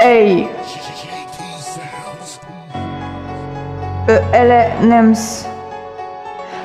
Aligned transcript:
Hey 0.00 0.46
ELNEMS 4.32 5.46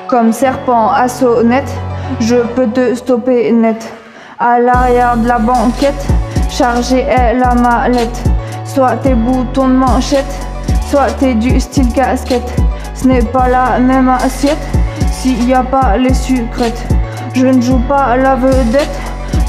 Comme 0.08 0.32
serpent 0.32 0.90
à 0.90 1.08
sonnette, 1.08 1.72
je 2.20 2.36
peux 2.36 2.68
te 2.68 2.94
stopper 2.94 3.52
net. 3.52 3.92
À 4.40 4.60
l'arrière 4.60 5.18
de 5.18 5.28
la 5.28 5.40
banquette, 5.40 6.06
chargée 6.52 7.02
est 7.02 7.34
la 7.34 7.56
mallette. 7.56 8.24
Soit 8.64 8.98
tes 8.98 9.16
boutons 9.16 9.70
de 9.70 9.74
manchette, 9.74 10.40
soit 10.88 11.12
t'es 11.20 11.34
du 11.34 11.60
style 11.60 11.92
casquette. 11.94 12.54
Ce 12.94 13.08
n'est 13.08 13.24
pas 13.24 13.48
la 13.48 13.80
même 13.80 14.10
assiette 14.10 14.68
s'il 15.12 15.48
n'y 15.48 15.54
a 15.56 15.64
pas 15.64 15.98
les 15.98 16.14
sucrètes. 16.14 16.86
Je 17.34 17.48
ne 17.48 17.60
joue 17.60 17.82
pas 17.90 18.16
la 18.18 18.36
vedette, 18.36 19.00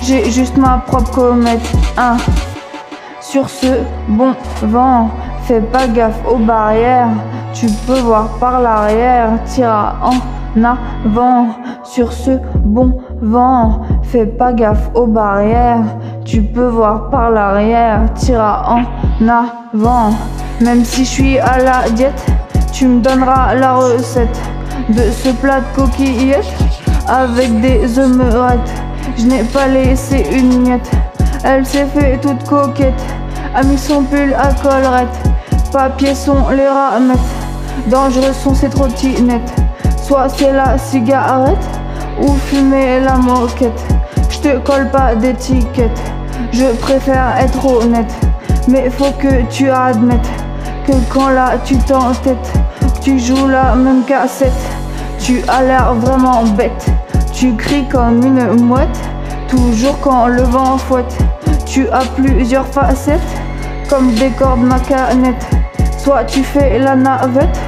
j'ai 0.04 0.30
juste 0.30 0.56
ma 0.58 0.82
propre 0.86 1.10
comète. 1.10 1.66
Hein. 1.96 2.16
Sur 3.20 3.48
ce 3.48 3.80
bon 4.08 4.34
vent, 4.62 5.08
fais 5.44 5.60
pas 5.60 5.88
gaffe 5.88 6.20
aux 6.30 6.36
barrières. 6.36 7.08
Tu 7.54 7.66
peux 7.86 8.00
voir 8.00 8.28
par 8.38 8.60
l'arrière, 8.60 9.30
tira 9.46 9.96
en 10.02 10.62
avant. 10.62 11.48
Sur 11.84 12.12
ce 12.12 12.32
bon 12.64 12.98
vent, 13.22 13.80
fais 14.02 14.26
pas 14.26 14.52
gaffe 14.52 14.90
aux 14.94 15.06
barrières. 15.06 15.84
Tu 16.24 16.42
peux 16.42 16.68
voir 16.68 17.08
par 17.08 17.30
l'arrière, 17.30 18.00
tira 18.14 18.76
en 18.76 19.28
avant. 19.28 20.10
Même 20.60 20.84
si 20.84 21.04
je 21.04 21.10
suis 21.10 21.38
à 21.38 21.58
la 21.58 21.88
diète, 21.90 22.26
tu 22.72 22.86
me 22.86 23.00
donneras 23.00 23.54
la 23.54 23.74
recette 23.76 24.40
de 24.90 25.10
ce 25.10 25.30
plat 25.30 25.60
de 25.60 25.76
coquillettes 25.76 26.52
avec 27.08 27.60
des 27.60 27.98
œufs 27.98 28.16
Je 29.16 29.26
n'ai 29.26 29.44
pas 29.44 29.68
laissé 29.68 30.26
une 30.32 30.62
miette, 30.62 30.90
elle 31.44 31.64
s'est 31.64 31.86
fait 31.86 32.18
toute 32.20 32.44
coquette, 32.48 33.02
a 33.54 33.62
mis 33.62 33.78
son 33.78 34.02
pull 34.02 34.34
à 34.34 34.52
collerette. 34.54 35.16
Papier 35.72 36.14
sont 36.14 36.48
les 36.50 36.68
ramettes, 36.68 37.18
dangereux 37.88 38.32
sont 38.32 38.54
ces 38.54 38.68
trottinettes. 38.68 39.52
Soit 40.02 40.28
c'est 40.28 40.52
la 40.52 40.76
cigarette 40.78 41.66
ou 42.20 42.34
fumer 42.46 43.00
la 43.00 43.16
moquette. 43.16 43.82
Je 44.30 44.38
te 44.38 44.58
colle 44.58 44.90
pas 44.90 45.14
d'étiquette, 45.14 46.00
je 46.52 46.66
préfère 46.80 47.36
être 47.38 47.64
honnête. 47.64 48.12
Mais 48.68 48.90
faut 48.90 49.12
que 49.12 49.42
tu 49.50 49.70
admettes 49.70 50.28
que 50.86 50.92
quand 51.12 51.28
là 51.28 51.52
tu 51.64 51.76
t'entêtes, 51.78 52.52
tu 53.00 53.18
joues 53.18 53.48
la 53.48 53.74
même 53.74 54.02
cassette. 54.04 54.52
Tu 55.18 55.42
as 55.48 55.62
l'air 55.62 55.94
vraiment 55.94 56.42
bête, 56.42 56.86
tu 57.32 57.54
cries 57.54 57.88
comme 57.88 58.22
une 58.22 58.60
mouette, 58.62 59.00
toujours 59.54 59.98
quand 60.00 60.26
le 60.26 60.42
vent 60.42 60.78
fouette. 60.78 61.16
Tu 61.66 61.88
as 61.88 62.04
plusieurs 62.16 62.66
facettes, 62.66 63.20
comme 63.88 64.12
des 64.14 64.30
cordes 64.30 64.62
ma 64.62 64.78
canette. 64.78 65.46
Soit 65.98 66.24
tu 66.24 66.42
fais 66.42 66.78
la 66.78 66.96
navette, 66.96 67.58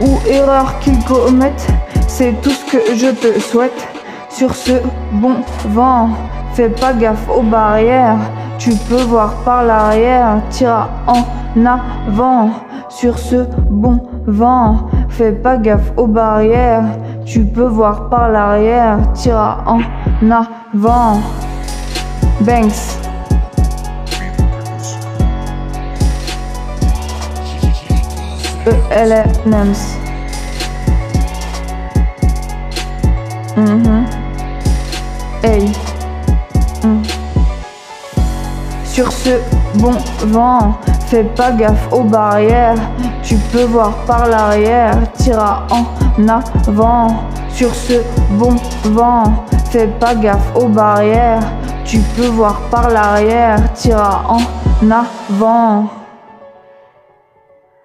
ou 0.00 0.18
erreur 0.28 0.78
qu'ils 0.80 1.02
commettent, 1.04 1.68
c'est 2.06 2.34
tout 2.42 2.50
ce 2.50 2.64
que 2.70 2.94
je 2.94 3.10
te 3.10 3.40
souhaite. 3.40 3.88
Sur 4.28 4.54
ce 4.54 4.72
bon 5.12 5.36
vent, 5.68 6.10
fais 6.52 6.68
pas 6.68 6.92
gaffe 6.92 7.28
aux 7.28 7.42
barrières, 7.42 8.18
tu 8.58 8.70
peux 8.88 9.02
voir 9.02 9.32
par 9.44 9.64
l'arrière, 9.64 10.40
tire 10.50 10.88
en 11.06 11.24
avant. 11.64 12.50
Sur 12.88 13.18
ce 13.18 13.46
bon 13.70 14.00
vent, 14.26 14.88
fais 15.08 15.32
pas 15.32 15.56
gaffe 15.56 15.92
aux 15.96 16.06
barrières, 16.06 16.84
tu 17.24 17.44
peux 17.44 17.66
voir 17.66 18.08
par 18.08 18.28
l'arrière, 18.30 18.98
tira 19.14 19.64
en 19.66 19.80
avant. 20.30 21.20
Banks. 22.40 22.98
ELNMS. 28.90 29.98
Mhm. 33.56 34.04
Hey. 35.42 35.72
Mm. 36.84 37.02
Sur 38.84 39.10
ce 39.12 39.30
bon 39.74 39.94
vent, 40.26 40.78
fais 41.08 41.24
pas 41.24 41.52
gaffe 41.52 41.90
aux 41.90 42.04
barrières. 42.04 42.76
Tu 43.22 43.36
peux 43.50 43.64
voir 43.64 43.92
par 44.06 44.26
l'arrière, 44.26 44.94
tira 45.14 45.66
en 45.70 46.28
avant. 46.28 47.24
Sur 47.50 47.74
ce 47.74 47.94
bon 48.32 48.56
vent, 48.84 49.44
fais 49.70 49.86
pas 49.86 50.14
gaffe 50.14 50.54
aux 50.54 50.68
barrières. 50.68 51.42
Tu 51.84 51.98
peux 52.14 52.26
voir 52.26 52.60
par 52.70 52.90
l'arrière, 52.90 53.72
tira 53.72 54.22
en 54.28 54.90
avant. 54.90 55.97